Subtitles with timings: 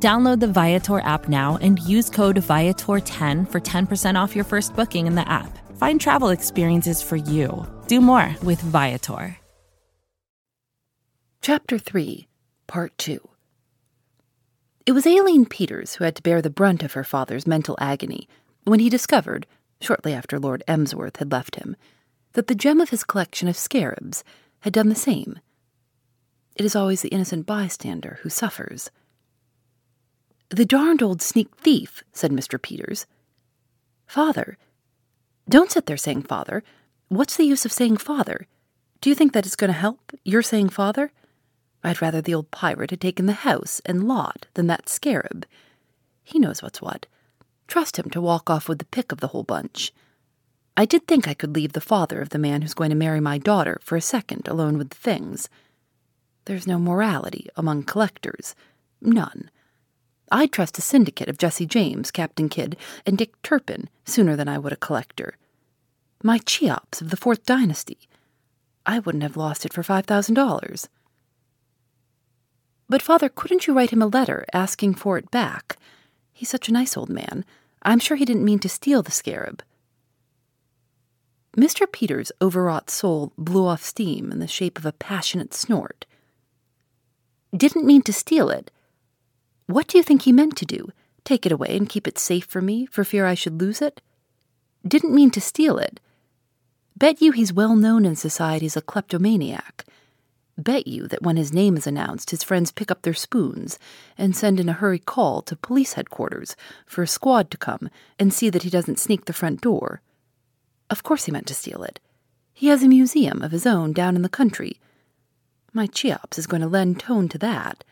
[0.00, 5.08] Download the Viator app now and use code Viator10 for 10% off your first booking
[5.08, 5.58] in the app.
[5.76, 7.66] Find travel experiences for you.
[7.88, 9.36] Do more with Viator.
[11.42, 12.28] Chapter 3,
[12.68, 13.28] Part 2
[14.86, 18.28] It was Aileen Peters who had to bear the brunt of her father's mental agony
[18.64, 19.46] when he discovered,
[19.80, 21.74] shortly after Lord Emsworth had left him,
[22.34, 24.22] that the gem of his collection of scarabs
[24.60, 25.40] had done the same.
[26.54, 28.90] It is always the innocent bystander who suffers.
[30.50, 32.60] The darned old sneak thief, said Mr.
[32.60, 33.06] Peters.
[34.06, 34.56] Father.
[35.48, 36.62] Don't sit there saying father.
[37.08, 38.46] What's the use of saying father?
[39.00, 40.12] Do you think that is going to help?
[40.24, 41.12] You're saying father?
[41.84, 45.46] I'd rather the old pirate had taken the house and lot than that scarab.
[46.24, 47.06] He knows what's what.
[47.66, 49.92] Trust him to walk off with the pick of the whole bunch.
[50.76, 53.20] I did think I could leave the father of the man who's going to marry
[53.20, 55.50] my daughter for a second alone with the things.
[56.46, 58.54] There's no morality among collectors.
[59.02, 59.50] None.
[60.30, 62.76] I'd trust a syndicate of Jesse James, Captain Kidd,
[63.06, 65.36] and Dick Turpin sooner than I would a collector.
[66.22, 67.98] My Cheops of the Fourth Dynasty.
[68.84, 70.88] I wouldn't have lost it for $5,000.
[72.88, 75.76] But, Father, couldn't you write him a letter asking for it back?
[76.32, 77.44] He's such a nice old man.
[77.82, 79.62] I'm sure he didn't mean to steal the scarab.
[81.56, 81.90] Mr.
[81.90, 86.06] Peters' overwrought soul blew off steam in the shape of a passionate snort.
[87.56, 88.70] Didn't mean to steal it.
[89.68, 90.92] What do you think he meant to do?
[91.24, 94.00] Take it away and keep it safe for me for fear I should lose it?
[94.86, 96.00] Didn't mean to steal it.
[96.96, 99.84] Bet you he's well known in society as a kleptomaniac.
[100.56, 103.78] Bet you that when his name is announced, his friends pick up their spoons
[104.16, 108.32] and send in a hurry call to police headquarters for a squad to come and
[108.32, 110.00] see that he doesn't sneak the front door.
[110.88, 112.00] Of course he meant to steal it.
[112.54, 114.80] He has a museum of his own down in the country.
[115.74, 117.84] My Cheops is going to lend tone to that.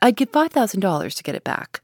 [0.00, 1.80] I'd give $5,000 to get it back.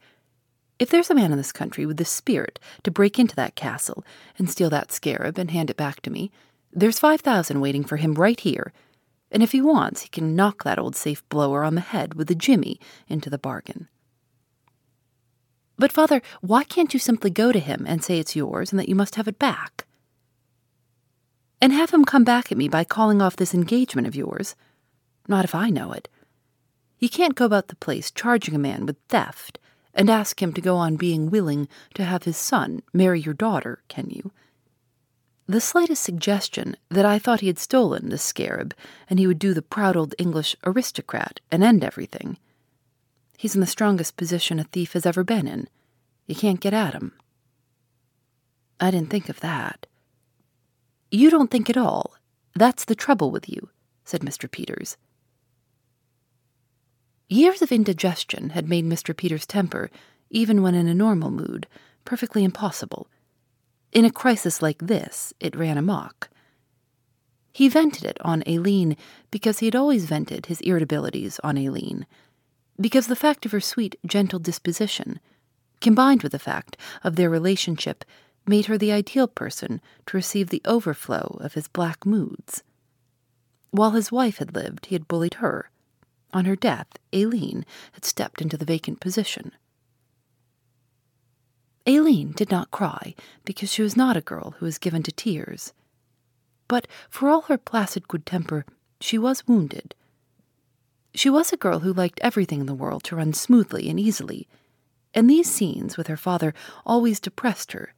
[0.78, 4.04] If there's a man in this country with the spirit to break into that castle
[4.38, 6.30] and steal that scarab and hand it back to me,
[6.72, 8.72] there's 5000 waiting for him right here.
[9.30, 12.30] And if he wants, he can knock that old safe blower on the head with
[12.30, 13.88] a jimmy into the bargain.
[15.76, 18.88] But, Father, why can't you simply go to him and say it's yours and that
[18.88, 19.86] you must have it back?
[21.60, 24.54] And have him come back at me by calling off this engagement of yours?
[25.26, 26.08] Not if I know it.
[27.04, 29.59] You can't go about the place charging a man with theft
[29.92, 33.82] and ask him to go on being willing to have his son marry your daughter,
[33.88, 34.32] can you?
[35.47, 38.75] The slightest suggestion that I thought he had stolen the scarab
[39.10, 42.38] and he would do the proud old English aristocrat and end everything.
[43.37, 45.69] He's in the strongest position a thief has ever been in.
[46.26, 47.12] You can't get at him.
[48.81, 49.87] I didn't think of that.
[51.10, 52.14] You don't think at all.
[52.54, 53.69] That's the trouble with you,
[54.06, 54.50] said Mr.
[54.50, 54.97] Peters.
[57.34, 59.17] Years of indigestion had made Mr.
[59.17, 59.91] Peters' temper,
[60.31, 61.67] even when in a normal mood,
[62.05, 63.09] perfectly impossible.
[63.91, 66.31] In a crisis like this, it ran amok.
[67.53, 68.97] He vented it on Aileen
[69.33, 72.06] because he had always vented his irritabilities on Aileen,
[72.81, 75.19] because the fact of her sweet, gentle disposition,
[75.81, 78.05] combined with the fact of their relationship,
[78.47, 82.62] made her the ideal person to receive the overflow of his black moods.
[83.73, 85.69] While his wife had lived, he had bullied her
[86.34, 89.53] on her death, Aileen had stepped into the vacant position.
[91.89, 93.15] Aileen did not cry
[93.45, 95.73] because she was not a girl who was given to tears.
[96.67, 98.65] But for all her placid good temper,
[99.00, 99.94] she was wounded.
[101.15, 104.49] She was a girl who liked everything in the world to run smoothly and easily,
[105.12, 107.94] and these scenes with her father always depressed her.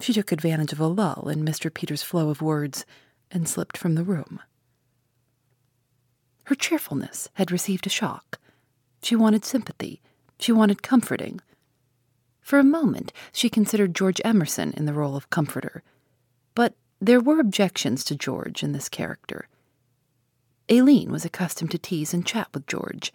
[0.00, 1.72] She took advantage of a lull in Mr.
[1.72, 2.86] Peters' flow of words
[3.30, 4.40] and slipped from the room.
[6.46, 8.38] Her cheerfulness had received a shock.
[9.02, 10.00] She wanted sympathy.
[10.38, 11.40] She wanted comforting.
[12.40, 15.82] For a moment, she considered George Emerson in the role of comforter.
[16.54, 19.48] But there were objections to George in this character.
[20.70, 23.12] Aileen was accustomed to tease and chat with George,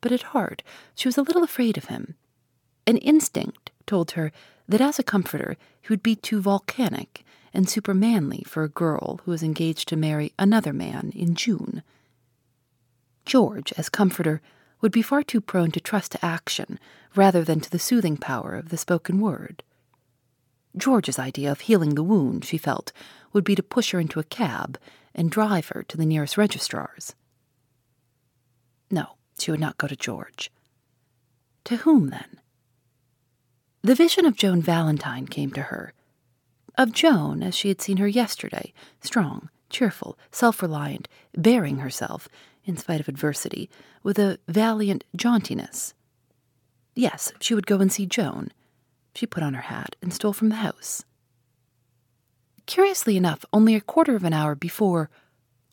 [0.00, 0.64] but at heart
[0.96, 2.16] she was a little afraid of him.
[2.88, 4.32] An instinct told her
[4.68, 9.30] that as a comforter he would be too volcanic and supermanly for a girl who
[9.30, 11.84] was engaged to marry another man in June.
[13.34, 14.40] George, as comforter,
[14.80, 16.78] would be far too prone to trust to action
[17.16, 19.64] rather than to the soothing power of the spoken word.
[20.76, 22.92] George's idea of healing the wound, she felt,
[23.32, 24.78] would be to push her into a cab
[25.16, 27.16] and drive her to the nearest registrar's.
[28.88, 30.52] No, she would not go to George.
[31.64, 32.38] To whom then?
[33.82, 35.92] The vision of Joan Valentine came to her.
[36.78, 42.28] Of Joan as she had seen her yesterday, strong, cheerful, self reliant, bearing herself,
[42.64, 43.68] in spite of adversity,
[44.02, 45.94] with a valiant jauntiness.
[46.94, 48.50] Yes, she would go and see Joan.
[49.14, 51.04] She put on her hat and stole from the house.
[52.66, 55.10] Curiously enough, only a quarter of an hour before,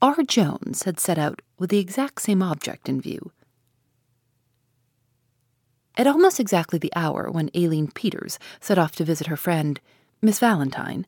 [0.01, 0.23] R.
[0.23, 3.31] Jones had set out with the exact same object in view.
[5.95, 9.79] At almost exactly the hour when Aileen Peters set off to visit her friend,
[10.21, 11.05] Miss Valentine,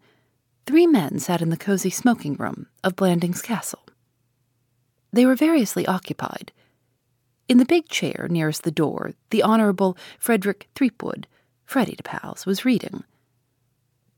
[0.66, 3.80] three men sat in the cozy smoking room of Blandings Castle.
[5.14, 6.52] They were variously occupied.
[7.48, 11.28] In the big chair nearest the door, the Honorable Frederick Threepwood,
[11.66, 13.04] Freddie de Pals, was reading.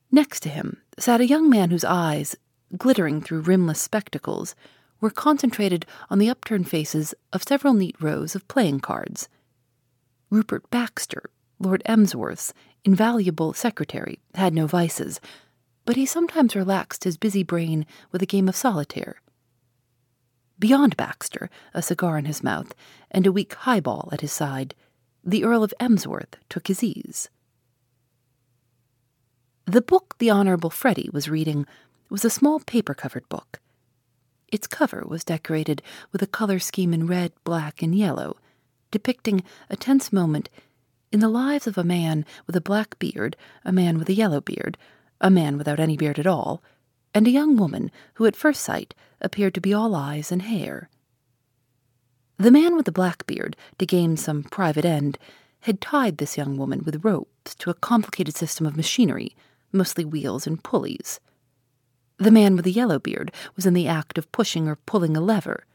[0.09, 2.37] Next to him sat a young man whose eyes,
[2.77, 4.55] glittering through rimless spectacles,
[5.01, 9.27] were concentrated on the upturned faces of several neat rows of playing cards.
[10.29, 12.53] Rupert Baxter, Lord Emsworth's
[12.85, 15.19] invaluable secretary, had no vices,
[15.83, 19.21] but he sometimes relaxed his busy brain with a game of solitaire.
[20.57, 22.73] Beyond Baxter, a cigar in his mouth,
[23.11, 24.73] and a weak highball at his side,
[25.23, 27.29] the Earl of Emsworth took his ease.
[29.65, 31.65] The book the Honorable Freddie was reading
[32.09, 33.59] was a small paper covered book.
[34.47, 35.81] Its cover was decorated
[36.11, 38.37] with a color scheme in red, black, and yellow,
[38.91, 40.49] depicting a tense moment
[41.11, 43.35] in the lives of a man with a black beard,
[43.65, 44.77] a man with a yellow beard,
[45.19, 46.61] a man without any beard at all,
[47.15, 50.89] and a young woman who at first sight appeared to be all eyes and hair.
[52.37, 55.17] The man with the black beard, to gain some private end,
[55.61, 59.33] had tied this young woman with ropes to a complicated system of machinery,
[59.71, 61.21] mostly wheels and pulleys.
[62.17, 65.21] The man with the yellow beard was in the act of pushing or pulling a
[65.21, 65.65] lever.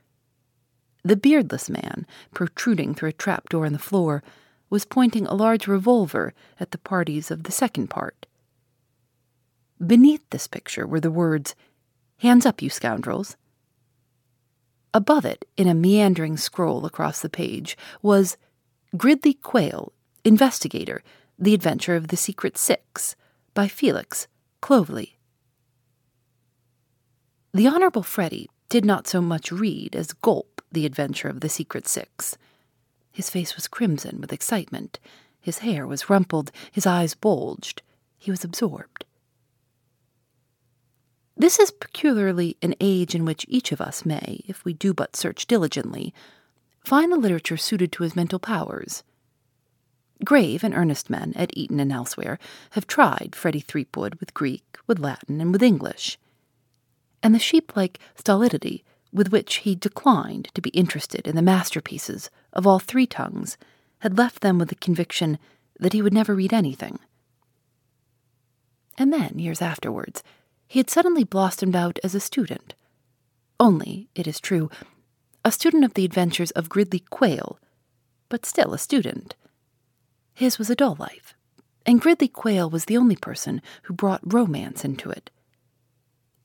[1.03, 4.23] The beardless man, protruding through a trap door in the floor,
[4.69, 8.27] was pointing a large revolver at the parties of the second part.
[9.85, 11.55] Beneath this picture were the words,
[12.19, 13.37] Hands up, you scoundrels.
[14.93, 18.37] Above it, in a meandering scroll across the page, was
[18.95, 19.93] Gridley Quayle,
[20.23, 21.03] Investigator,
[21.39, 23.17] The Adventure of the Secret Six,
[23.55, 24.29] by Felix
[24.61, 25.17] Clovelly.
[27.55, 31.89] The Honorable Freddie did not so much read as gulp The Adventure of the Secret
[31.89, 32.37] Six.
[33.11, 35.01] His face was crimson with excitement.
[35.41, 37.81] His hair was rumpled, his eyes bulged.
[38.19, 39.07] He was absorbed.
[41.41, 45.17] This is peculiarly an age in which each of us may, if we do but
[45.17, 46.13] search diligently,
[46.85, 49.03] find the literature suited to his mental powers.
[50.23, 52.39] Grave and earnest men at Eton and elsewhere
[52.73, 56.19] have tried Freddie Threepwood with Greek, with Latin, and with English.
[57.23, 62.29] And the sheep like stolidity with which he declined to be interested in the masterpieces
[62.53, 63.57] of all three tongues
[64.01, 65.39] had left them with the conviction
[65.79, 66.99] that he would never read anything.
[68.99, 70.23] And then, years afterwards,
[70.71, 72.75] he had suddenly blossomed out as a student.
[73.59, 74.71] Only, it is true,
[75.45, 77.59] a student of the adventures of Gridley Quayle,
[78.29, 79.35] but still a student.
[80.33, 81.35] His was a dull life,
[81.85, 85.33] and Gridley Quayle was the only person who brought romance into it.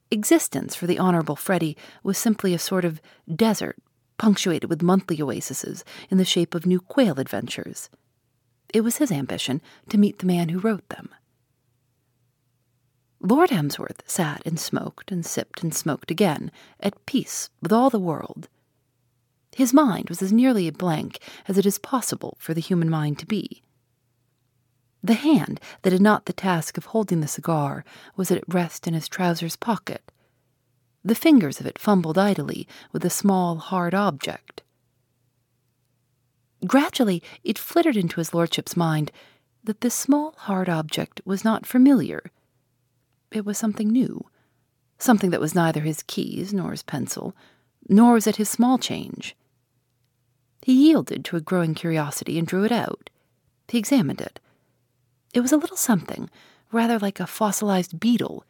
[0.09, 3.77] Existence for the Honorable Freddie was simply a sort of desert,
[4.17, 7.91] punctuated with monthly oases in the shape of new Quayle adventures.
[8.73, 11.09] It was his ambition to meet the man who wrote them.
[13.22, 18.00] Lord Emsworth sat and smoked and sipped and smoked again, at peace with all the
[18.00, 18.50] world.
[19.55, 23.17] His mind was as nearly a blank as it is possible for the human mind
[23.19, 23.63] to be.
[25.01, 28.93] The hand that had not the task of holding the cigar was at rest in
[28.93, 30.12] his trousers pocket.
[31.03, 34.63] The fingers of it fumbled idly with a small, hard object.
[36.65, 39.12] Gradually, it flitted into his lordship's mind
[39.63, 42.31] that this small, hard object was not familiar
[43.35, 44.25] it was something new,
[44.97, 47.35] something that was neither his keys nor his pencil,
[47.87, 49.35] nor was it his small change.
[50.61, 53.09] He yielded to a growing curiosity and drew it out.
[53.67, 54.39] He examined it.
[55.33, 56.29] It was a little something,
[56.71, 58.45] rather like a fossilized beetle.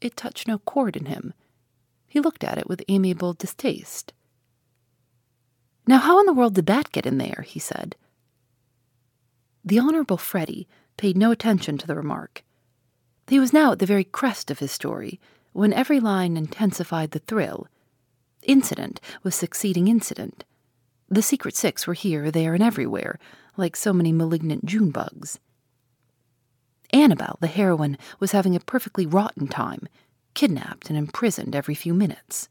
[0.00, 1.34] It touched no chord in him.
[2.06, 4.12] He looked at it with amiable distaste.
[5.86, 7.44] Now, how in the world did that get in there?
[7.46, 7.96] he said.
[9.64, 12.44] The Honorable Freddie paid no attention to the remark.
[13.30, 15.20] He was now at the very crest of his story,
[15.52, 17.68] when every line intensified the thrill.
[18.42, 20.42] Incident was succeeding incident.
[21.08, 23.20] The Secret Six were here, there, and everywhere,
[23.56, 25.38] like so many malignant June bugs.
[26.92, 29.86] Annabel, the heroine, was having a perfectly rotten time,
[30.34, 32.48] kidnapped and imprisoned every few minutes.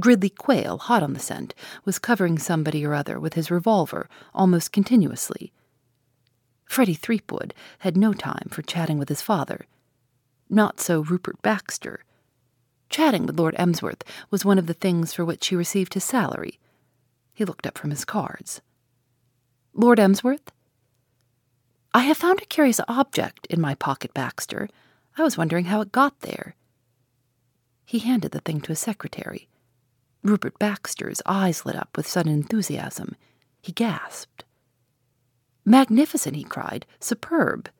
[0.00, 4.72] Gridley Quayle, hot on the scent, was covering somebody or other with his revolver almost
[4.72, 5.52] continuously.
[6.64, 9.66] Freddie Threepwood had no time for chatting with his father.
[10.54, 12.04] Not so Rupert Baxter.
[12.88, 16.60] Chatting with Lord Emsworth was one of the things for which he received his salary.
[17.32, 18.60] He looked up from his cards.
[19.72, 20.52] Lord Emsworth?
[21.92, 24.68] I have found a curious object in my pocket, Baxter.
[25.18, 26.54] I was wondering how it got there.
[27.84, 29.48] He handed the thing to his secretary.
[30.22, 33.16] Rupert Baxter's eyes lit up with sudden enthusiasm.
[33.60, 34.44] He gasped.
[35.64, 36.86] Magnificent, he cried.
[37.00, 37.70] Superb.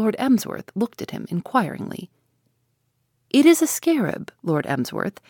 [0.00, 2.08] Lord Emsworth looked at him inquiringly.
[3.28, 5.20] It is a scarab, Lord Emsworth,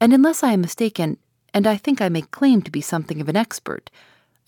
[0.00, 1.18] and unless I am mistaken,
[1.52, 3.90] and I think I may claim to be something of an expert,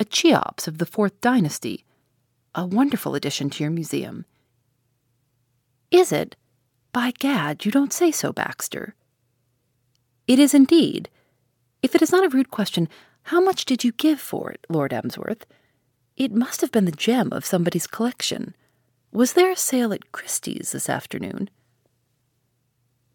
[0.01, 1.85] a Cheops of the Fourth Dynasty.
[2.55, 4.25] A wonderful addition to your museum.
[5.91, 6.37] Is it?
[6.95, 8.95] By gad, you don't say so, Baxter.
[10.27, 11.11] It is indeed.
[11.83, 12.89] If it is not a rude question,
[13.25, 15.45] how much did you give for it, Lord Emsworth?
[16.17, 18.55] It must have been the gem of somebody's collection.
[19.17, 21.49] Was there a sale at Christie's this afternoon?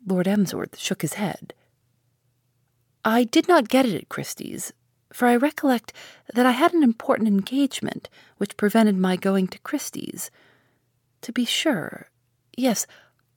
[0.04, 1.54] Lord Emsworth shook his head.
[3.06, 4.74] I did not get it at Christie's,
[5.14, 5.94] for I recollect
[6.34, 10.32] that I had an important engagement which prevented my going to Christie's.
[11.22, 12.10] To be sure,
[12.58, 12.88] yes,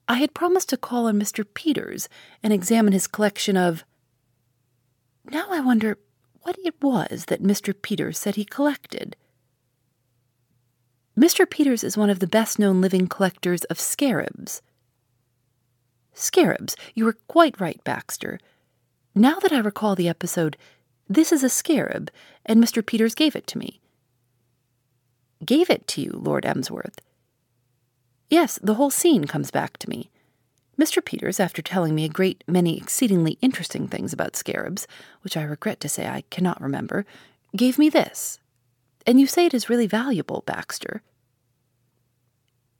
[0.09, 1.44] I had promised to call on Mr.
[1.52, 2.09] Peters
[2.42, 3.85] and examine his collection of.
[5.30, 5.99] Now I wonder
[6.40, 7.75] what it was that Mr.
[7.78, 9.16] Peters said he collected.
[11.18, 11.49] Mr.
[11.49, 14.62] Peters is one of the best known living collectors of scarabs.
[16.12, 18.40] Scarabs, you were quite right, Baxter.
[19.14, 20.56] Now that I recall the episode,
[21.09, 22.11] this is a scarab,
[22.44, 22.85] and Mr.
[22.85, 23.80] Peters gave it to me.
[25.44, 27.00] Gave it to you, Lord Emsworth?
[28.28, 30.11] Yes, the whole scene comes back to me.
[30.76, 31.04] Mr.
[31.04, 34.88] Peters, after telling me a great many exceedingly interesting things about scarabs,
[35.23, 37.06] which I regret to say I cannot remember,
[37.54, 38.40] gave me this.
[39.07, 41.03] And you say it is really valuable, Baxter.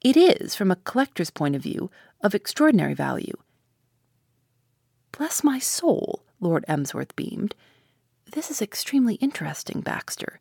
[0.01, 1.91] It is, from a collector's point of view,
[2.21, 3.37] of extraordinary value.
[5.13, 7.55] Bless my soul, Lord Emsworth beamed.
[8.33, 10.41] This is extremely interesting, Baxter.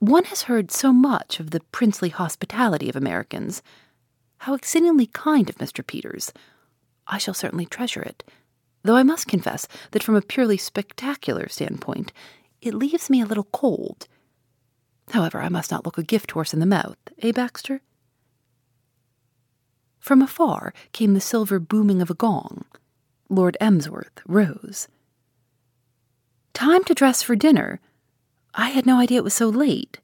[0.00, 3.62] One has heard so much of the princely hospitality of Americans
[4.38, 5.86] how exceedingly kind of Mr.
[5.86, 6.32] Peters.
[7.06, 8.24] I shall certainly treasure it,
[8.82, 12.12] though I must confess that from a purely spectacular standpoint,
[12.62, 14.06] it leaves me a little cold.
[15.10, 17.82] However, I must not look a gift horse in the mouth, eh, Baxter?
[19.98, 22.64] From afar came the silver booming of a gong.
[23.28, 24.88] Lord Emsworth rose.
[26.54, 27.80] Time to dress for dinner.
[28.54, 30.00] I had no idea it was so late.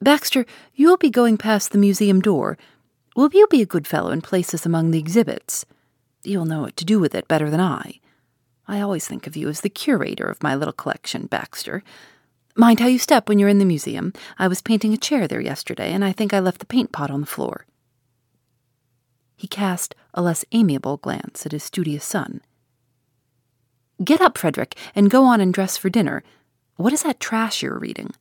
[0.00, 2.58] Baxter, you will be going past the museum door
[3.16, 5.64] Will you be a good fellow and place us among the exhibits?
[6.24, 8.00] You'll know what to do with it better than I.
[8.66, 11.84] I always think of you as the curator of my little collection, Baxter.
[12.56, 14.12] Mind how you step when you're in the museum.
[14.38, 17.10] I was painting a chair there yesterday, and I think I left the paint pot
[17.10, 17.66] on the floor.
[19.36, 22.40] He cast a less amiable glance at his studious son.
[24.02, 26.22] Get up, Frederick, and go on and dress for dinner.
[26.76, 28.12] What is that trash you're reading?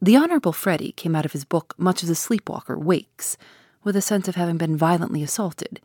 [0.00, 3.36] The Honorable Freddie came out of his book much as a sleepwalker wakes,
[3.82, 5.80] with a sense of having been violently assaulted.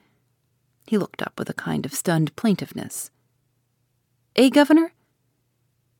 [0.86, 3.10] He looked up with a kind of stunned plaintiveness.
[4.36, 4.94] Eh, Governor?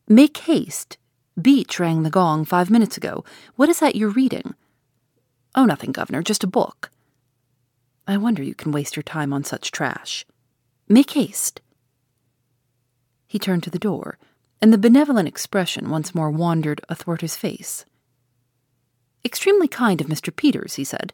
[0.08, 0.98] Make haste.
[1.40, 3.24] Beach rang the gong five minutes ago.
[3.56, 4.54] What is that you're reading?
[5.54, 6.90] Oh, nothing, Governor, just a book.
[8.06, 10.26] I wonder you can waste your time on such trash.
[10.88, 11.60] Make haste.
[13.26, 14.18] He turned to the door,
[14.60, 17.84] and the benevolent expression once more wandered athwart his face.
[19.24, 20.34] Extremely kind of Mr.
[20.34, 21.12] Peters, he said.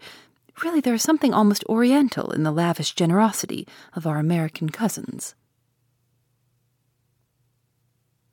[0.64, 5.34] Really, there is something almost oriental in the lavish generosity of our American cousins.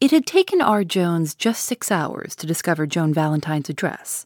[0.02, 0.84] It had taken R.
[0.84, 4.25] Jones just six hours to discover Joan Valentine's address.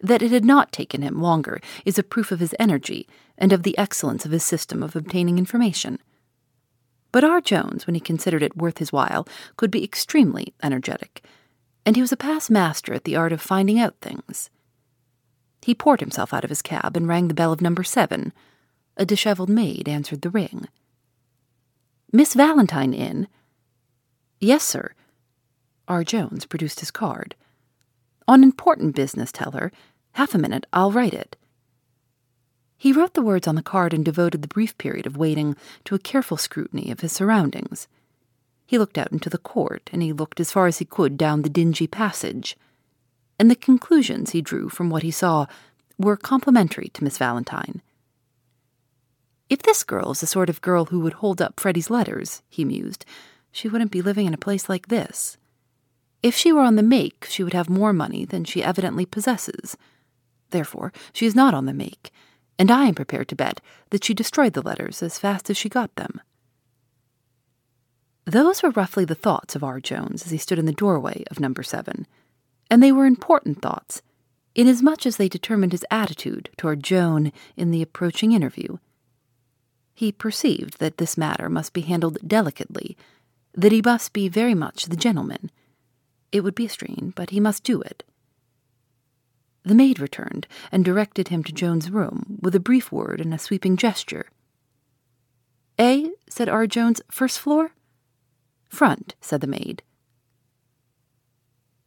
[0.00, 3.06] That it had not taken him longer is a proof of his energy
[3.38, 5.98] and of the excellence of his system of obtaining information.
[7.12, 7.40] But R.
[7.40, 11.22] Jones, when he considered it worth his while, could be extremely energetic
[11.84, 14.50] and he was a past master at the art of finding out things.
[15.62, 18.32] He poured himself out of his cab and rang the bell of number seven.
[18.96, 20.68] A disheveled maid answered the ring.
[22.12, 23.28] Miss Valentine in?
[24.42, 24.92] Yes, sir.
[25.86, 26.02] R.
[26.02, 27.36] Jones produced his card.
[28.26, 29.70] On important business, tell her.
[30.14, 31.36] Half a minute, I'll write it.
[32.76, 35.94] He wrote the words on the card and devoted the brief period of waiting to
[35.94, 37.86] a careful scrutiny of his surroundings.
[38.66, 41.42] He looked out into the court, and he looked as far as he could down
[41.42, 42.56] the dingy passage.
[43.38, 45.46] And the conclusions he drew from what he saw
[45.98, 47.80] were complimentary to Miss Valentine.
[49.48, 52.64] If this girl is the sort of girl who would hold up Freddie's letters, he
[52.64, 53.06] mused,
[53.52, 55.36] she wouldn't be living in a place like this.
[56.22, 59.76] If she were on the make, she would have more money than she evidently possesses.
[60.50, 62.10] Therefore, she is not on the make,
[62.58, 65.68] and I am prepared to bet that she destroyed the letters as fast as she
[65.68, 66.20] got them.
[68.24, 69.80] Those were roughly the thoughts of R.
[69.80, 72.06] Jones as he stood in the doorway of number seven,
[72.70, 74.00] and they were important thoughts,
[74.54, 78.78] inasmuch as they determined his attitude toward Joan in the approaching interview.
[79.92, 82.96] He perceived that this matter must be handled delicately,
[83.54, 85.50] that he must be very much the gentleman.
[86.30, 88.04] It would be a strain, but he must do it.
[89.64, 93.38] The maid returned and directed him to Joan's room with a brief word and a
[93.38, 94.26] sweeping gesture.
[95.78, 96.08] Eh?
[96.28, 96.66] said R.
[96.66, 97.00] Jones.
[97.10, 97.72] First floor?
[98.68, 99.82] Front, said the maid.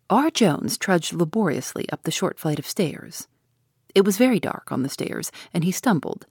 [0.10, 0.30] R.
[0.30, 3.28] Jones trudged laboriously up the short flight of stairs.
[3.94, 6.28] It was very dark on the stairs, and he stumbled.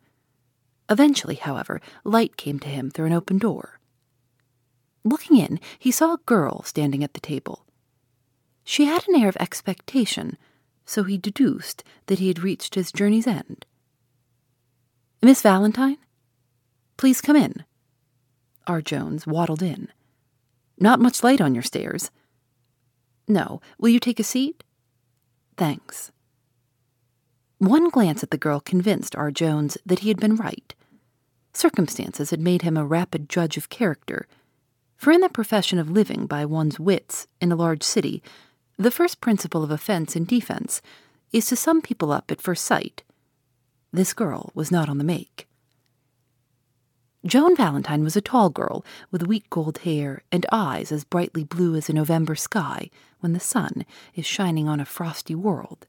[0.89, 3.81] Eventually, however, light came to him through an open door.
[5.05, 7.67] Looking in, he saw a girl standing at the table.
[8.65, 10.39] She had an air of expectation,
[10.87, 13.67] so he deduced that he had reached his journey's end.
[15.23, 15.99] Miss Valentine?
[16.97, 17.65] Please come in.
[18.67, 18.81] R.
[18.81, 19.89] Jones waddled in.
[20.79, 22.11] Not much light on your stairs.
[23.29, 23.61] No.
[23.79, 24.65] Will you take a seat?
[25.57, 26.13] Thanks.
[27.59, 29.31] One glance at the girl convinced R.
[29.31, 30.75] Jones that he had been right.
[31.53, 34.27] Circumstances had made him a rapid judge of character,
[35.05, 38.23] for in the profession of living by one's wits in a large city,
[38.79, 40.81] the first principle of offense and defense
[41.31, 43.03] is to sum people up at first sight.
[43.93, 45.47] This girl was not on the make.
[47.27, 51.77] Joan Valentine was a tall girl with weak gold hair and eyes as brightly blue
[51.77, 52.89] as a November sky
[53.21, 53.85] when the sun
[54.15, 55.87] is shining on a frosty world.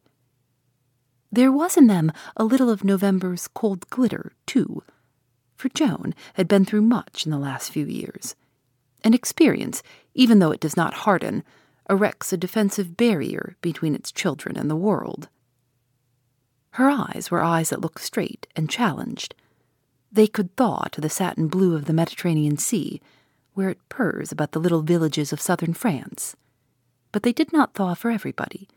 [1.31, 4.83] There was in them a little of November's cold glitter, too,
[5.55, 8.35] for Joan had been through much in the last few years,
[9.05, 9.81] and experience,
[10.13, 11.43] even though it does not harden,
[11.89, 15.29] erects a defensive barrier between its children and the world.
[16.71, 19.35] Her eyes were eyes that looked straight and challenged
[20.15, 23.01] they could thaw to the satin blue of the Mediterranean Sea,
[23.53, 26.37] where it purrs about the little villages of southern France.
[27.11, 28.69] But they did not thaw for everybody.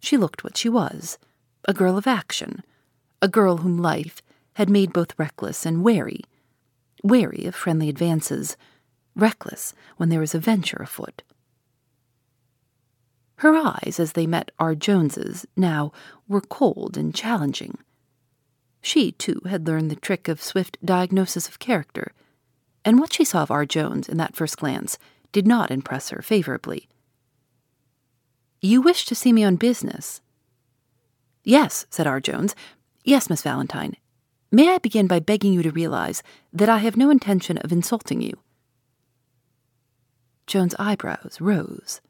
[0.00, 1.18] She looked what she was
[1.68, 2.62] a girl of action,
[3.20, 4.22] a girl whom life
[4.54, 6.22] had made both reckless and wary,
[7.02, 8.56] wary of friendly advances,
[9.14, 11.22] reckless when there is a venture afoot.
[13.36, 14.74] Her eyes, as they met R.
[14.74, 15.92] Jones's, now
[16.28, 17.78] were cold and challenging
[18.80, 22.12] she, too, had learned the trick of swift diagnosis of character,
[22.84, 23.66] and what she saw of R.
[23.66, 24.98] Jones in that first glance
[25.32, 26.88] did not impress her favorably.
[28.60, 30.20] You wish to see me on business?
[31.44, 32.20] Yes, said R.
[32.20, 32.54] Jones.
[33.04, 33.96] Yes, Miss Valentine.
[34.50, 38.20] May I begin by begging you to realize that I have no intention of insulting
[38.20, 38.38] you?
[40.50, 42.00] Joan's eyebrows rose.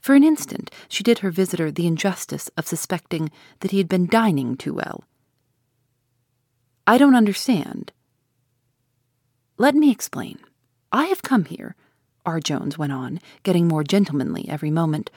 [0.00, 3.30] For an instant, she did her visitor the injustice of suspecting
[3.60, 5.04] that he had been dining too well
[6.88, 7.92] I don't understand.
[9.58, 10.38] Let me explain.
[10.90, 11.76] I have come here,
[12.24, 12.40] R.
[12.40, 15.10] Jones went on, getting more gentlemanly every moment,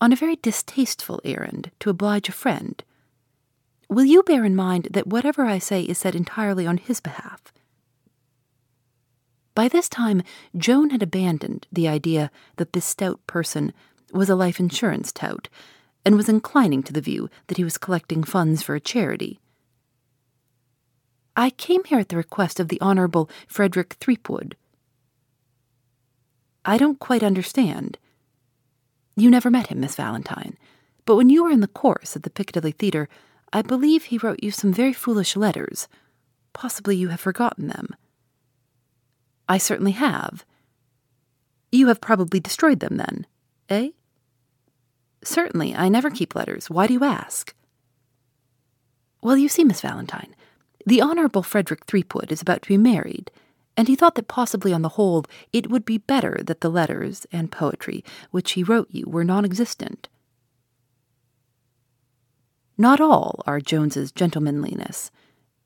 [0.00, 2.82] on a very distasteful errand to oblige a friend.
[3.88, 7.52] Will you bear in mind that whatever I say is said entirely on his behalf?
[9.54, 10.22] By this time,
[10.56, 13.72] Joan had abandoned the idea that this stout person
[14.12, 15.48] was a life insurance tout,
[16.04, 19.40] and was inclining to the view that he was collecting funds for a charity.
[21.36, 24.56] I came here at the request of the Honorable Frederick Threepwood.
[26.64, 27.98] I don't quite understand.
[29.16, 30.56] You never met him, Miss Valentine,
[31.04, 33.08] but when you were in the chorus at the Piccadilly Theatre,
[33.52, 35.88] I believe he wrote you some very foolish letters.
[36.52, 37.94] Possibly you have forgotten them.
[39.48, 40.44] I certainly have.
[41.70, 43.26] You have probably destroyed them, then,
[43.68, 43.90] eh?
[45.22, 46.70] Certainly, I never keep letters.
[46.70, 47.54] Why do you ask?
[49.22, 50.34] Well, you see, Miss Valentine,
[50.86, 53.30] the Honorable Frederick Threepwood is about to be married,
[53.76, 57.26] and he thought that possibly on the whole it would be better that the letters
[57.32, 60.08] and poetry which he wrote you were non existent.
[62.76, 63.60] Not all R.
[63.60, 65.10] Jones's gentlemanliness,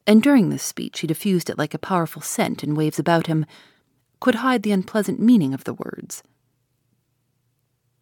[0.08, 3.44] and during this speech he diffused it like a powerful scent in waves about him,
[4.20, 6.22] could hide the unpleasant meaning of the words.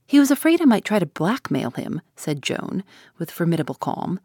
[0.07, 2.85] He was afraid I might try to blackmail him, said Joan,
[3.19, 4.21] with formidable calm.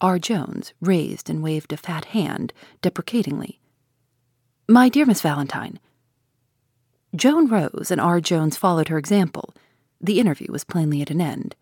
[0.00, 0.18] R.
[0.18, 2.52] Jones raised and waved a fat hand
[2.82, 3.60] deprecatingly.
[4.68, 5.78] My dear Miss Valentine.
[7.14, 8.20] Joan rose, and R.
[8.20, 9.54] Jones followed her example.
[10.00, 11.54] The interview was plainly at an end.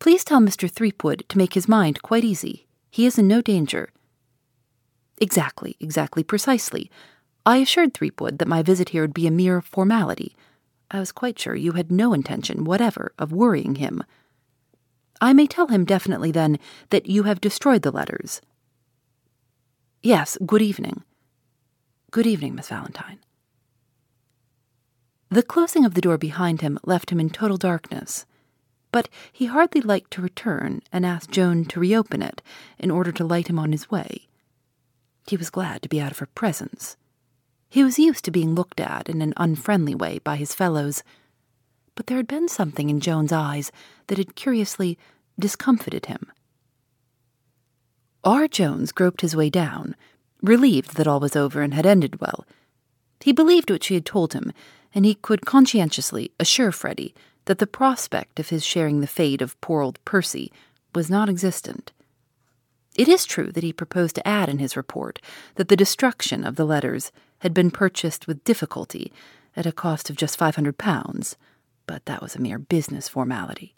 [0.00, 0.68] Please tell Mr.
[0.68, 2.67] Threepwood to make his mind quite easy.
[2.90, 3.90] He is in no danger.
[5.20, 6.90] Exactly, exactly, precisely.
[7.44, 10.36] I assured Threepwood that my visit here would be a mere formality.
[10.90, 14.02] I was quite sure you had no intention whatever of worrying him.
[15.20, 16.58] I may tell him definitely, then,
[16.90, 18.40] that you have destroyed the letters.
[20.02, 21.02] Yes, good evening.
[22.10, 23.18] Good evening, Miss Valentine.
[25.30, 28.24] The closing of the door behind him left him in total darkness,
[28.90, 32.42] but he hardly liked to return and ask Joan to reopen it
[32.78, 34.28] in order to light him on his way.
[35.26, 36.96] He was glad to be out of her presence.
[37.68, 41.02] He was used to being looked at in an unfriendly way by his fellows,
[41.94, 43.70] but there had been something in Joan's eyes
[44.06, 44.98] that had curiously
[45.38, 46.30] discomfited him.
[48.24, 48.48] R.
[48.48, 49.94] Jones groped his way down,
[50.42, 52.46] relieved that all was over and had ended well.
[53.20, 54.52] He believed what she had told him,
[54.94, 57.14] and he could conscientiously assure Freddie
[57.48, 60.52] that the prospect of his sharing the fate of poor old Percy
[60.94, 61.92] was not existent.
[62.94, 65.18] It is true that he proposed to add in his report
[65.54, 69.14] that the destruction of the letters had been purchased with difficulty
[69.56, 71.38] at a cost of just five hundred pounds,
[71.86, 73.74] but that was a mere business formality.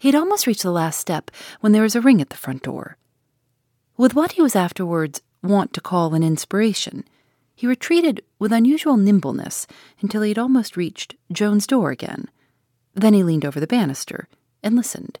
[0.00, 2.64] He had almost reached the last step when there was a ring at the front
[2.64, 2.96] door.
[3.96, 7.04] With what he was afterwards wont to call an inspiration,
[7.56, 9.66] he retreated with unusual nimbleness
[10.02, 12.28] until he had almost reached Joan's door again.
[12.94, 14.28] Then he leaned over the banister
[14.62, 15.18] and listened.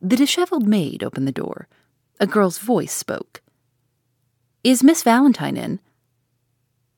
[0.00, 1.66] The disheveled maid opened the door.
[2.20, 3.42] A girl's voice spoke.
[4.62, 5.80] Is Miss Valentine in?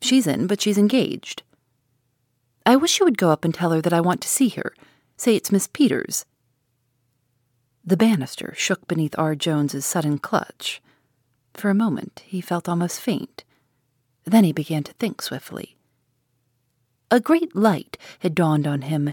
[0.03, 1.43] She's in, but she's engaged.
[2.67, 4.75] I wish you would go up and tell her that I want to see her.
[5.17, 6.27] Say it's Miss Peters.
[7.83, 9.35] The banister shook beneath R.
[9.35, 10.83] Jones's sudden clutch.
[11.55, 13.45] For a moment, he felt almost faint.
[14.31, 15.77] Then he began to think swiftly.
[17.11, 19.13] A great light had dawned on him,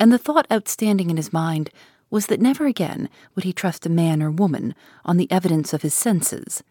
[0.00, 1.70] and the thought outstanding in his mind
[2.10, 5.82] was that never again would he trust a man or woman on the evidence of
[5.82, 6.64] his senses.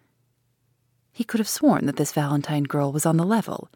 [1.13, 3.69] He could have sworn that this Valentine girl was on the level.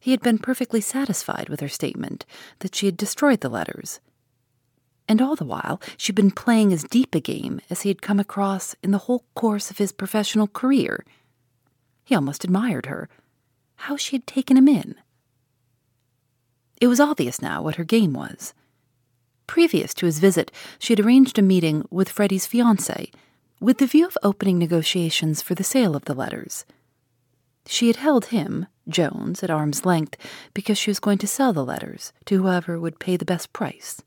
[0.00, 2.24] He had been perfectly satisfied with her statement
[2.60, 4.00] that she had destroyed the letters
[5.06, 8.20] and all the while she'd been playing as deep a game as he had come
[8.20, 11.04] across in the whole course of his professional career.
[12.08, 13.06] He almost admired her.
[13.76, 14.94] How she had taken him in.
[16.80, 18.54] It was obvious now what her game was.
[19.46, 23.10] Previous to his visit, she had arranged a meeting with Freddie's fiance,
[23.60, 26.64] with the view of opening negotiations for the sale of the letters.
[27.66, 30.16] She had held him, Jones, at arm's length
[30.54, 34.00] because she was going to sell the letters to whoever would pay the best price.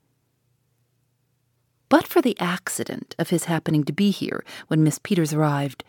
[1.87, 5.83] But for the accident of his happening to be here when Miss Peters arrived,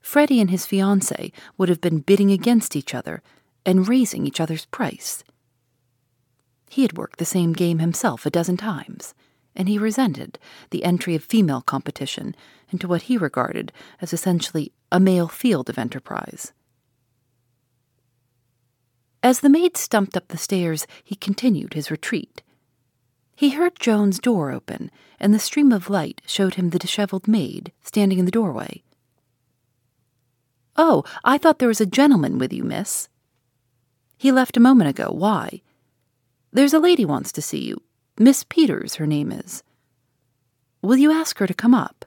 [0.00, 3.22] Freddie and his fiancée would have been bidding against each other
[3.66, 5.22] and raising each other's price.
[6.70, 9.14] He had worked the same game himself a dozen times,
[9.54, 10.38] and he resented
[10.70, 12.34] the entry of female competition
[12.70, 16.52] into what he regarded as essentially a male field of enterprise.
[19.22, 22.42] As the maid stumped up the stairs, he continued his retreat.
[23.34, 27.72] He heard Joan's door open, and the stream of light showed him the disheveled maid
[27.82, 28.82] standing in the doorway.
[30.78, 33.08] Oh, I thought there was a gentleman with you, miss.
[34.16, 35.10] He left a moment ago.
[35.10, 35.60] Why?
[36.52, 37.82] There's a lady wants to see you.
[38.16, 39.64] Miss Peters, her name is.
[40.80, 42.04] Will you ask her to come up?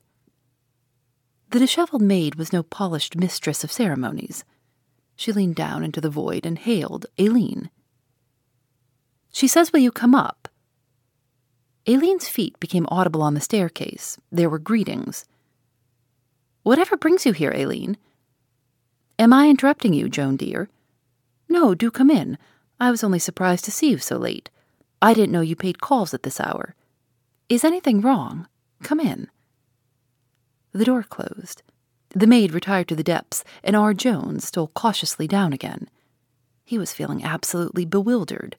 [1.50, 4.46] The disheveled maid was no polished mistress of ceremonies.
[5.18, 7.70] She leaned down into the void and hailed Aileen.
[9.34, 10.48] She says, Will you come up?
[11.88, 14.18] Aileen's feet became audible on the staircase.
[14.32, 15.26] There were greetings.
[16.64, 17.98] Whatever brings you here, Aileen?
[19.22, 20.68] Am I interrupting you, Joan dear?
[21.48, 22.40] No, do come in.
[22.80, 24.50] I was only surprised to see you so late.
[25.00, 26.74] I didn't know you paid calls at this hour.
[27.48, 28.48] Is anything wrong?
[28.82, 29.28] Come in.
[30.74, 31.62] The door closed.
[32.16, 33.94] The maid retired to the depths, and R.
[33.94, 35.88] Jones stole cautiously down again.
[36.66, 38.56] He was feeling absolutely bewildered.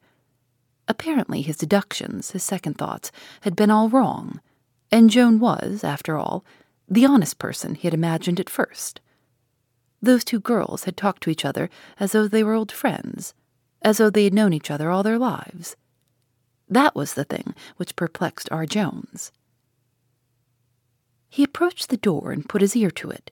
[0.86, 4.40] Apparently, his deductions, his second thoughts, had been all wrong,
[4.92, 6.44] and Joan was, after all,
[6.88, 9.00] the honest person he had imagined at first.
[10.02, 13.34] Those two girls had talked to each other as though they were old friends,
[13.80, 15.76] as though they had known each other all their lives.
[16.68, 18.66] That was the thing which perplexed R.
[18.66, 19.30] Jones.
[21.30, 23.30] He approached the door and put his ear to it.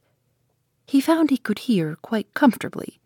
[0.87, 3.01] He found he could hear quite comfortably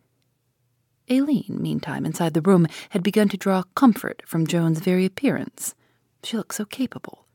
[1.11, 5.75] Aileen, meantime, inside the room, had begun to draw comfort from Joan's very appearance.
[6.23, 7.27] She looked so capable.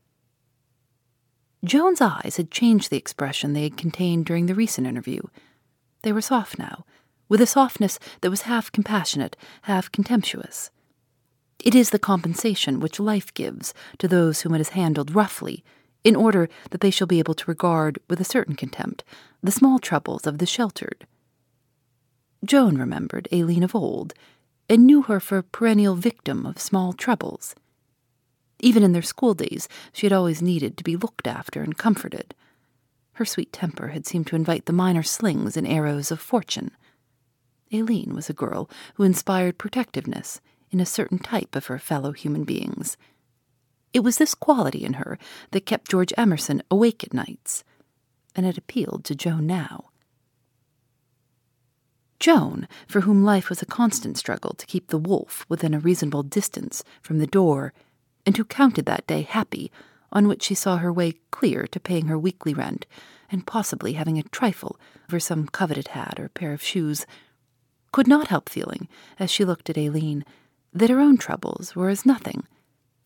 [1.64, 5.20] Joan's eyes had changed the expression they had contained during the recent interview.
[6.02, 6.84] They were soft now,
[7.28, 10.70] with a softness that was half compassionate, half contemptuous.
[11.62, 15.62] It is the compensation which life gives to those whom it has handled roughly,
[16.02, 19.04] in order that they shall be able to regard with a certain contempt
[19.42, 21.06] the small troubles of the sheltered.
[22.44, 24.14] Joan remembered Aileen of old,
[24.68, 27.54] and knew her for a perennial victim of small troubles.
[28.60, 32.34] Even in their school days, she had always needed to be looked after and comforted.
[33.20, 36.70] Her sweet temper had seemed to invite the minor slings and arrows of fortune.
[37.70, 42.44] Aileen was a girl who inspired protectiveness in a certain type of her fellow human
[42.44, 42.96] beings.
[43.92, 45.18] It was this quality in her
[45.50, 47.62] that kept George Emerson awake at nights,
[48.34, 49.90] and it appealed to Joan now.
[52.20, 56.22] Joan, for whom life was a constant struggle to keep the wolf within a reasonable
[56.22, 57.74] distance from the door,
[58.24, 59.70] and who counted that day happy
[60.12, 62.86] on which she saw her way clear to paying her weekly rent
[63.30, 67.06] and possibly having a trifle for some coveted hat or pair of shoes,
[67.92, 70.24] could not help feeling, as she looked at Aileen,
[70.72, 72.46] that her own troubles were as nothing,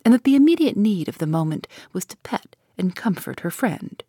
[0.04, 4.02] and that the immediate need of the moment was to pet and comfort her friend.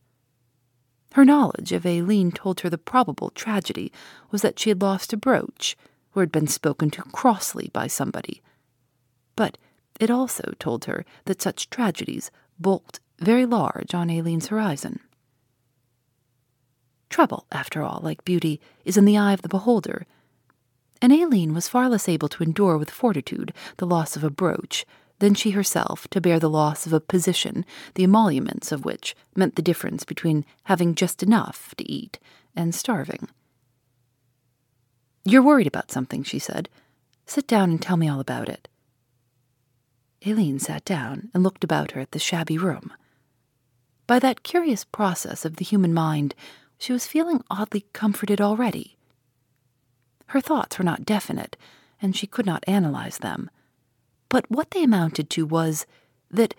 [1.14, 3.92] Her knowledge of Aileen told her the probable tragedy
[4.32, 5.78] was that she had lost a brooch,
[6.14, 8.42] or had been spoken to crossly by somebody.
[9.36, 9.58] But
[10.00, 15.00] it also told her that such tragedies bulked very large on Aileen's horizon.
[17.10, 20.06] Trouble, after all, like beauty, is in the eye of the beholder,
[21.02, 24.86] and Aileen was far less able to endure with fortitude the loss of a brooch
[25.20, 29.56] than she herself to bear the loss of a position, the emoluments of which meant
[29.56, 32.20] the difference between having just enough to eat
[32.56, 33.30] and starving.
[35.24, 36.70] You're worried about something, she said.
[37.26, 38.68] Sit down and tell me all about it.
[40.26, 42.92] Aileen sat down and looked about her at the shabby room.
[44.08, 46.36] By that curious process of the human mind,
[46.78, 48.98] she was feeling oddly comforted already.
[50.28, 51.58] Her thoughts were not definite,
[52.02, 53.50] and she could not analyze them.
[54.30, 55.86] But what they amounted to was
[56.32, 56.56] that,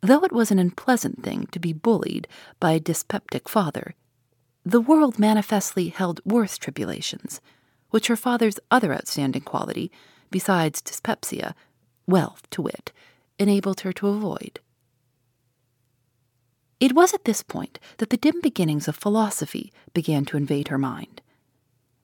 [0.00, 2.28] though it was an unpleasant thing to be bullied
[2.60, 3.94] by a dyspeptic father,
[4.64, 7.40] the world manifestly held worse tribulations,
[7.90, 9.90] which her father's other outstanding quality,
[10.30, 11.54] besides dyspepsia,
[12.08, 12.92] wealth to wit,
[13.38, 14.58] enabled her to avoid.
[16.80, 20.78] It was at this point that the dim beginnings of philosophy began to invade her
[20.78, 21.20] mind.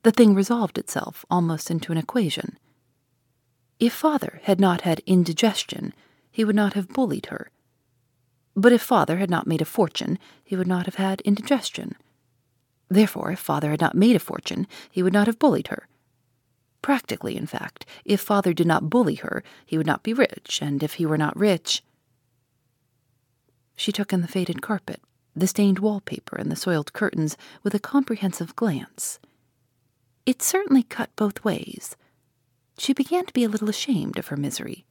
[0.02, 2.58] The thing resolved itself almost into an equation.
[3.80, 5.94] If father had not had indigestion,
[6.30, 7.50] he would not have bullied her.
[8.54, 11.96] But if father had not made a fortune, he would not have had indigestion.
[12.88, 15.88] Therefore, if father had not made a fortune, he would not have bullied her.
[16.84, 20.82] Practically, in fact, if father did not bully her, he would not be rich, and
[20.82, 21.82] if he were not rich.
[23.74, 25.00] She took in the faded carpet,
[25.34, 29.18] the stained wallpaper, and the soiled curtains with a comprehensive glance.
[30.26, 31.96] It certainly cut both ways.
[32.76, 34.84] She began to be a little ashamed of her misery.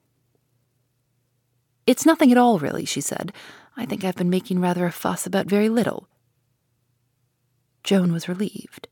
[1.86, 3.32] It's nothing at all, really, she said.
[3.78, 6.10] I think I've been making rather a fuss about very little.
[7.84, 8.88] Joan was relieved.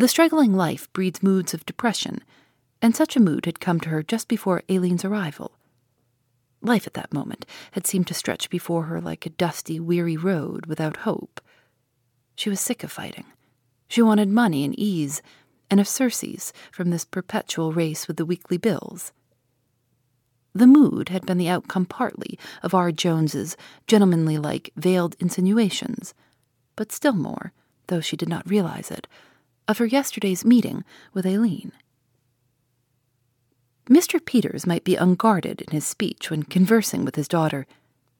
[0.00, 2.24] The struggling life breeds moods of depression,
[2.80, 5.52] and such a mood had come to her just before Aileen's arrival.
[6.62, 10.64] Life at that moment had seemed to stretch before her like a dusty, weary road
[10.64, 11.42] without hope.
[12.34, 13.26] She was sick of fighting.
[13.88, 15.20] She wanted money and ease,
[15.70, 19.12] and a surcease from this perpetual race with the weekly bills.
[20.54, 22.90] The mood had been the outcome partly of R.
[22.90, 23.54] Jones's
[23.86, 26.14] gentlemanly like veiled insinuations,
[26.74, 27.52] but still more,
[27.88, 29.06] though she did not realize it,
[29.70, 31.70] of her yesterday's meeting with Aileen.
[33.88, 34.24] Mr.
[34.24, 37.68] Peters might be unguarded in his speech when conversing with his daughter.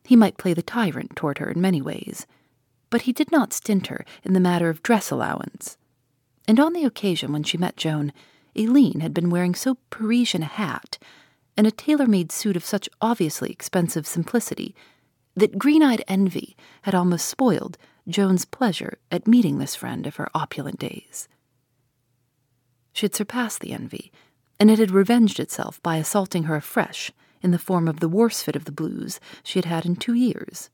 [0.04, 2.24] He might play the tyrant toward her in many ways,
[2.88, 5.76] but he did not stint her in the matter of dress allowance.
[6.46, 8.12] And on the occasion when she met Joan,
[8.56, 10.98] Aileen had been wearing so Parisian a hat
[11.56, 14.74] and a tailor made suit of such obviously expensive simplicity
[15.34, 17.76] that green eyed envy had almost spoiled
[18.08, 21.28] Joan's pleasure at meeting this friend of her opulent days.
[22.92, 24.12] She had surpassed the envy,
[24.58, 28.44] and it had revenged itself by assaulting her afresh in the form of the worst
[28.44, 30.70] fit of the blues she had had in two years.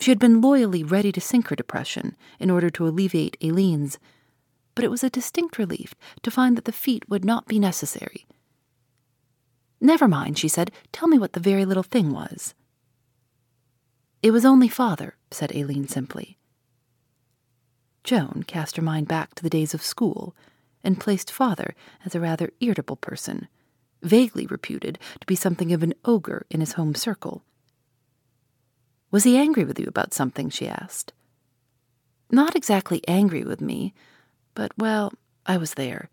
[0.00, 3.98] She had been loyally ready to sink her depression in order to alleviate Aileen's,
[4.74, 8.26] but it was a distinct relief to find that the feat would not be necessary.
[9.80, 10.70] Never mind, she said.
[10.92, 12.54] Tell me what the very little thing was.
[14.22, 16.37] It was only father, said Aileen simply.
[18.08, 20.34] Joan cast her mind back to the days of school
[20.82, 21.74] and placed father
[22.06, 23.48] as a rather irritable person,
[24.00, 27.42] vaguely reputed to be something of an ogre in his home circle.
[29.10, 30.48] Was he angry with you about something?
[30.48, 31.12] she asked.
[32.30, 33.92] Not exactly angry with me,
[34.54, 35.12] but, well,
[35.44, 36.08] I was there.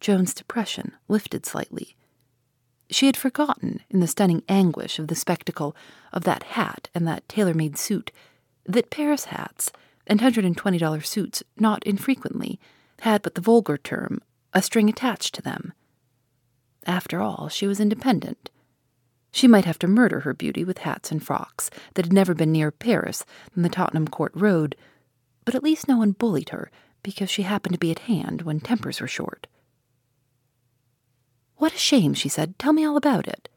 [0.00, 1.94] Joan's depression lifted slightly,
[2.88, 5.76] She had forgotten, in the stunning anguish of the spectacle
[6.10, 8.10] of that hat and that tailor made suit,
[8.64, 9.70] that Paris hats
[10.08, 12.58] and $120 suits not infrequently
[13.00, 14.20] had but the vulgar term,
[14.52, 15.72] a string attached to them.
[16.86, 18.50] After all, she was independent.
[19.30, 22.50] She might have to murder her beauty with hats and frocks that had never been
[22.50, 24.74] nearer Paris than the Tottenham Court Road,
[25.44, 26.70] but at least no one bullied her
[27.02, 29.46] because she happened to be at hand when tempers were short.
[31.56, 32.58] What a shame, she said.
[32.58, 33.48] Tell me all about it.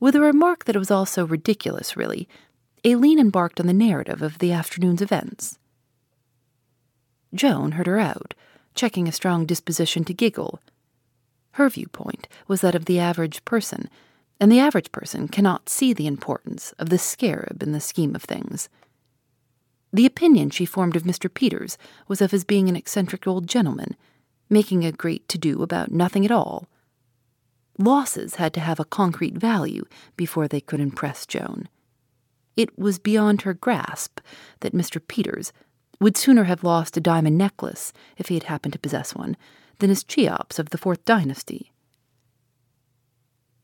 [0.00, 2.28] With a remark that it was all so ridiculous, really,
[2.86, 5.58] Aileen embarked on the narrative of the afternoon's events.
[7.34, 8.34] Joan heard her out,
[8.74, 10.60] checking a strong disposition to giggle.
[11.52, 13.90] Her viewpoint was that of the average person,
[14.40, 18.22] and the average person cannot see the importance of the scarab in the scheme of
[18.22, 18.68] things.
[19.92, 21.32] The opinion she formed of Mr.
[21.32, 23.96] Peters was of his being an eccentric old gentleman
[24.50, 26.68] making a great to do about nothing at all.
[27.78, 29.84] Losses had to have a concrete value
[30.16, 31.68] before they could impress Joan.
[32.58, 34.18] It was beyond her grasp
[34.60, 35.00] that Mr.
[35.06, 35.52] Peters
[36.00, 39.36] would sooner have lost a diamond necklace, if he had happened to possess one,
[39.78, 41.70] than his Cheops of the Fourth Dynasty.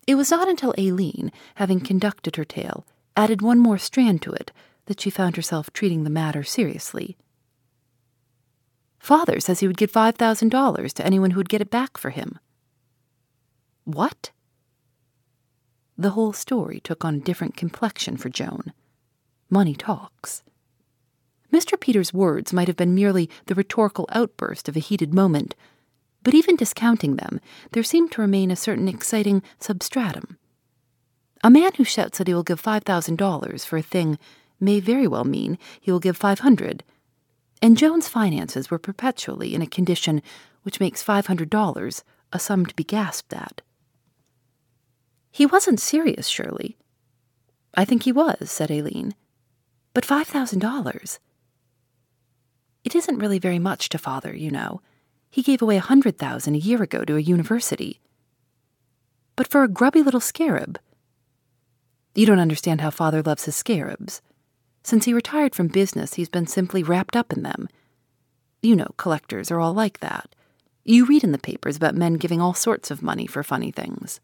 [0.07, 4.53] It was not until Aileen, having conducted her tale, added one more strand to it
[4.87, 7.17] that she found herself treating the matter seriously.
[9.01, 12.39] Father says he would give $5,000 to anyone who would get it back for him.
[13.83, 14.31] What?
[15.99, 18.73] The whole story took on a different complexion for Joan.
[19.51, 20.43] Money talks.
[21.53, 21.79] Mr.
[21.79, 25.55] Peters' words might have been merely the rhetorical outburst of a heated moment,
[26.23, 27.41] but even discounting them,
[27.73, 30.39] there seemed to remain a certain exciting substratum.
[31.43, 34.19] A man who shouts that he will give $5,000 for a thing
[34.59, 36.83] may very well mean he will give 500
[37.65, 40.21] and Joan's finances were perpetually in a condition
[40.65, 43.63] which makes $500 a sum to be gasped at.
[45.31, 46.77] He wasn't serious, surely.
[47.75, 49.15] I think he was, said Aileen.
[49.95, 51.19] But $5,000?
[52.85, 54.83] It isn't really very much to father, you know.
[55.31, 58.01] He gave away a hundred thousand a year ago to a university.
[59.37, 60.79] But for a grubby little scarab.
[62.15, 64.21] You don't understand how father loves his scarabs.
[64.83, 67.69] Since he retired from business, he's been simply wrapped up in them.
[68.63, 70.35] You know, collectors are all like that.
[70.85, 74.21] You read in the papers about men giving all sorts of money for funny things.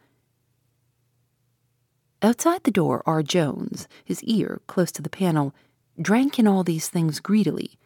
[2.22, 3.22] Outside the door, R.
[3.22, 5.54] Jones, his ear close to the panel,
[6.00, 7.78] drank in all these things greedily.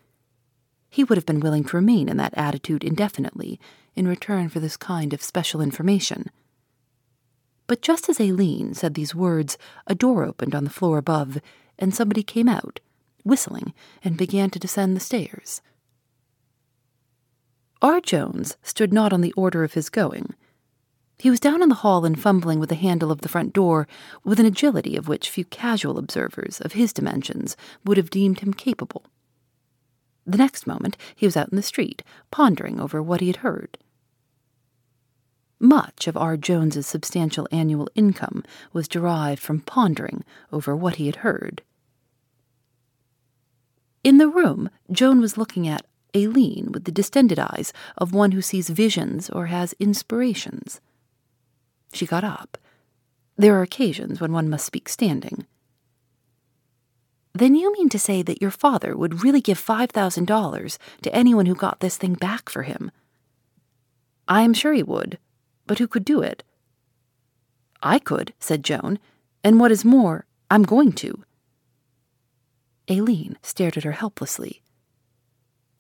[0.91, 3.61] He would have been willing to remain in that attitude indefinitely
[3.95, 6.31] in return for this kind of special information.
[7.67, 11.39] But just as Aileen said these words, a door opened on the floor above,
[11.79, 12.81] and somebody came out,
[13.25, 15.63] whistling, and began to descend the stairs.
[17.81, 18.01] R.
[18.01, 20.35] Jones stood not on the order of his going.
[21.19, 23.87] He was down in the hall and fumbling with the handle of the front door
[24.25, 28.53] with an agility of which few casual observers of his dimensions would have deemed him
[28.53, 29.05] capable.
[30.27, 33.79] The next moment he was out in the street, pondering over what he had heard.
[35.61, 36.37] Much of R.
[36.37, 41.63] Jones's substantial annual income was derived from pondering over what he had heard.
[44.03, 48.43] In the room, Joan was looking at Aileen with the distended eyes of one who
[48.43, 50.81] sees visions or has inspirations.
[51.95, 52.59] She got up.
[53.37, 55.47] There are occasions when one must speak standing.
[57.33, 61.55] Then you mean to say that your father would really give $5,000 to anyone who
[61.55, 62.91] got this thing back for him?
[64.29, 65.19] I am sure he would,
[65.67, 66.45] but who could do it?
[67.83, 68.99] I could, said Joan,
[69.43, 71.25] and what is more, I'm going to.
[72.91, 74.63] Aileen stared at her helplessly.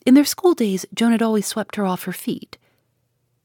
[0.06, 2.58] In their school days, Joan had always swept her off her feet.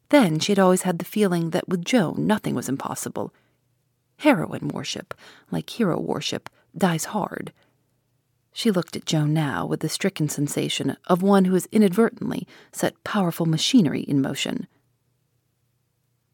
[0.10, 3.34] Then she had always had the feeling that with Joan nothing was impossible.
[4.18, 5.14] Heroine worship,
[5.52, 7.54] like hero worship, dies hard.
[8.52, 13.02] She looked at Joan now with the stricken sensation of one who has inadvertently set
[13.04, 14.68] powerful machinery in motion.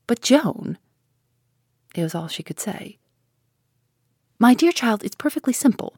[0.07, 0.77] But Joan.
[1.93, 2.97] It was all she could say.
[4.39, 5.95] My dear child, it's perfectly simple.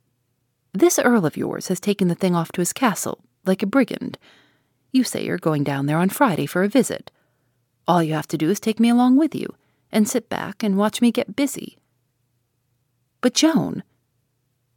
[0.74, 4.18] This Earl of yours has taken the thing off to his castle, like a brigand.
[4.92, 7.12] You say you're going down there on Friday for a visit.
[7.88, 9.48] All you have to do is take me along with you,
[9.92, 11.78] and sit back and watch me get busy.
[13.22, 13.84] But, Joan,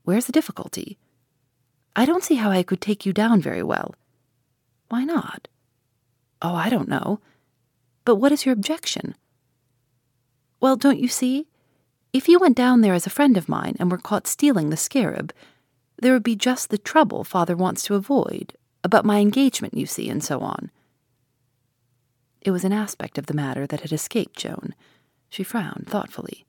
[0.05, 0.99] where's the difficulty?
[1.97, 3.95] I don't see how I could take you down very well.
[4.89, 5.49] Why not?
[6.41, 7.21] Oh, I don't know.
[8.05, 9.15] But what is your objection?
[10.61, 11.47] Well, don't you see?
[12.13, 14.77] If you went down there as a friend of mine and were caught stealing the
[14.77, 15.33] scarab,
[16.01, 20.09] there would be just the trouble father wants to avoid about my engagement, you see,
[20.09, 20.71] and so on.
[22.43, 24.75] It was an aspect of the matter that had escaped Joan.
[25.29, 26.47] She frowned thoughtfully.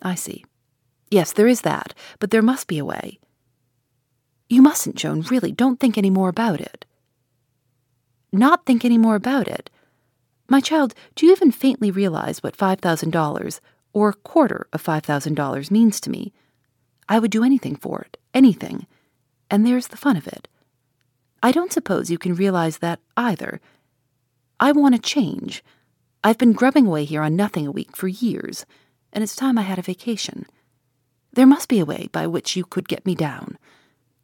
[0.00, 0.44] I see.
[1.10, 3.18] Yes, there is that, but there must be a way.
[4.48, 5.52] You mustn't, Joan, really.
[5.52, 6.84] Don't think any more about it.
[8.32, 9.70] Not think any more about it?
[10.48, 13.60] My child, do you even faintly realize what $5,000
[13.92, 16.32] or a quarter of $5,000 means to me?
[17.08, 18.86] I would do anything for it, anything.
[19.50, 20.48] And there's the fun of it.
[21.42, 23.60] I don't suppose you can realize that either.
[24.60, 25.62] I want to change.
[26.24, 28.66] I've been grubbing away here on nothing a week for years,
[29.12, 30.46] and it's time I had a vacation.
[31.32, 33.56] There must be a way by which you could get me down.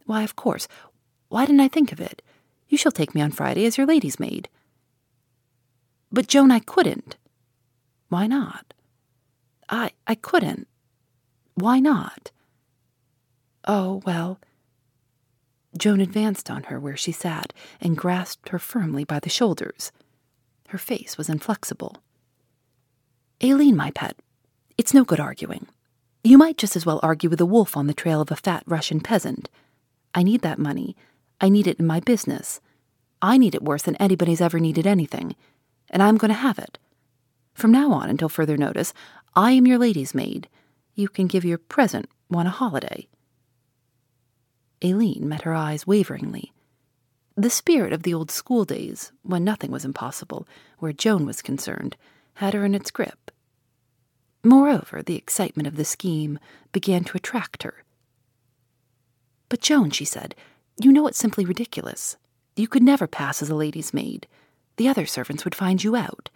[0.06, 0.66] Why, of course.
[1.28, 2.22] Why didn't I think of it?
[2.68, 4.48] You shall take me on Friday as your lady's maid.
[6.10, 7.16] But, Joan, I couldn't.
[8.08, 8.74] Why not?
[9.68, 10.68] I I couldn't.
[11.54, 12.30] Why not?
[13.66, 14.40] Oh, well.
[15.78, 19.90] Joan advanced on her where she sat and grasped her firmly by the shoulders.
[20.68, 21.98] Her face was inflexible.
[23.42, 24.16] Aileen, my pet,
[24.78, 25.66] it's no good arguing.
[26.22, 28.62] You might just as well argue with a wolf on the trail of a fat
[28.66, 29.50] Russian peasant.
[30.14, 30.96] I need that money.
[31.40, 32.60] I need it in my business.
[33.20, 35.36] I need it worse than anybody's ever needed anything,
[35.90, 36.78] and I'm going to have it.
[37.52, 38.94] From now on, until further notice,
[39.36, 40.48] I am your lady's maid.
[40.94, 43.06] You can give your present one a holiday.
[44.82, 46.53] Aileen met her eyes waveringly.
[47.36, 50.46] The spirit of the old school days, when nothing was impossible,
[50.78, 51.96] where Joan was concerned,
[52.34, 53.32] had her in its grip.
[54.44, 56.38] Moreover, the excitement of the scheme
[56.72, 57.82] began to attract her.
[59.48, 60.34] But, Joan, she said,
[60.80, 62.16] you know it's simply ridiculous.
[62.56, 64.26] You could never pass as a lady's maid.
[64.76, 66.30] The other servants would find you out.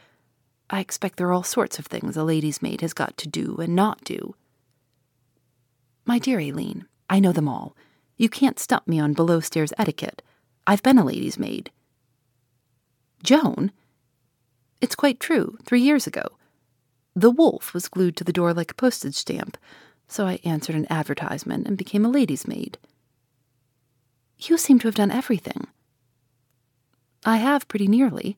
[0.70, 3.56] I expect there are all sorts of things a lady's maid has got to do
[3.56, 4.34] and not do.
[6.04, 7.76] My dear Aileen, I know them all.
[8.16, 10.22] You can't stump me on below stairs etiquette.
[10.68, 11.70] I've been a lady's maid.
[13.22, 13.72] Joan?
[14.82, 16.36] It's quite true, three years ago.
[17.16, 19.56] The wolf was glued to the door like a postage stamp,
[20.08, 22.76] so I answered an advertisement and became a lady's maid.
[24.36, 25.68] You seem to have done everything.
[27.24, 28.36] I have pretty nearly.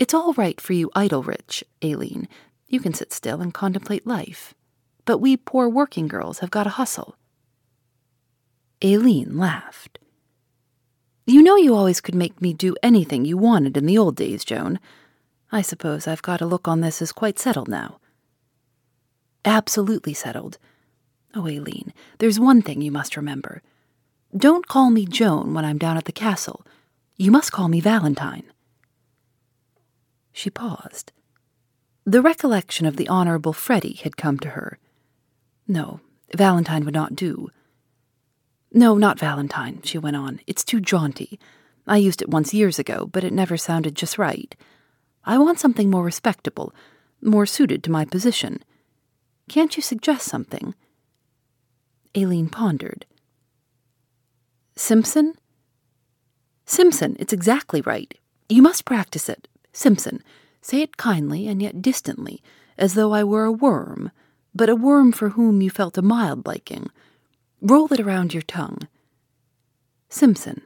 [0.00, 2.26] It's all right for you idle rich, Aileen.
[2.66, 4.52] You can sit still and contemplate life.
[5.04, 7.16] But we poor working girls have got to hustle.
[8.84, 10.00] Aileen laughed.
[11.26, 14.44] You know you always could make me do anything you wanted in the old days,
[14.44, 14.78] Joan.
[15.50, 17.98] I suppose I've got a look on this as quite settled now.
[19.44, 20.58] Absolutely settled.
[21.34, 23.60] Oh, Aileen, there's one thing you must remember.
[24.36, 26.64] Don't call me Joan when I'm down at the castle.
[27.16, 28.44] You must call me Valentine.
[30.32, 31.12] She paused.
[32.04, 34.78] The recollection of the Honorable Freddie had come to her.
[35.66, 36.00] No,
[36.36, 37.50] Valentine would not do.
[38.76, 40.38] No, not Valentine, she went on.
[40.46, 41.40] It's too jaunty.
[41.86, 44.54] I used it once years ago, but it never sounded just right.
[45.24, 46.74] I want something more respectable,
[47.22, 48.62] more suited to my position.
[49.48, 50.74] Can't you suggest something?
[52.14, 53.06] Aileen pondered.
[54.76, 55.36] Simpson?
[56.66, 58.12] Simpson, it's exactly right.
[58.50, 59.48] You must practice it.
[59.72, 60.22] Simpson.
[60.60, 62.42] Say it kindly and yet distantly,
[62.76, 64.10] as though I were a worm,
[64.54, 66.90] but a worm for whom you felt a mild liking.
[67.60, 68.86] Roll it around your tongue.
[70.08, 70.62] Simpson.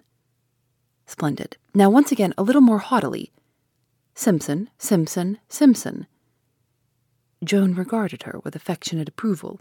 [1.07, 1.57] Splendid.
[1.75, 3.33] Now, once again, a little more haughtily.
[4.15, 6.07] Simpson, Simpson, Simpson.
[7.43, 9.61] Joan regarded her with affectionate approval.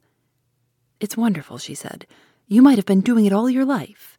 [1.00, 2.06] It's wonderful, she said.
[2.48, 4.18] You might have been doing it all your life.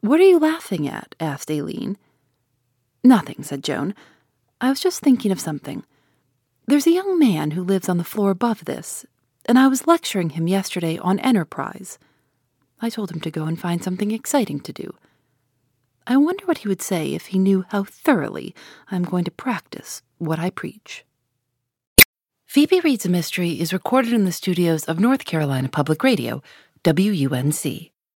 [0.00, 1.14] What are you laughing at?
[1.20, 1.98] asked Aileen.
[3.04, 3.94] Nothing, said Joan.
[4.60, 5.84] I was just thinking of something.
[6.66, 9.06] There's a young man who lives on the floor above this,
[9.46, 11.98] and I was lecturing him yesterday on enterprise.
[12.80, 14.94] I told him to go and find something exciting to do.
[16.06, 18.54] I wonder what he would say if he knew how thoroughly
[18.90, 21.04] I'm going to practice what I preach.
[22.44, 26.42] Phoebe Reads a Mystery is recorded in the studios of North Carolina Public Radio,
[26.84, 27.90] WUNC.